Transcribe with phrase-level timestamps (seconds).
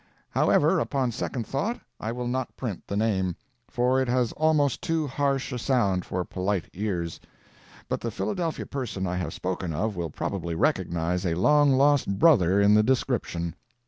[0.31, 3.35] However, upon second thought, I will not print the name,
[3.69, 7.19] for it has almost too harsh a sound for polite ears;
[7.87, 12.59] but the Philadelphia person I have spoken of will probably recognize a long lost brother
[12.59, 13.53] in the description.